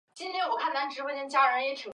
[0.01, 0.01] 它的河道现会流经博格拉区
[1.03, 1.89] 内的废墟。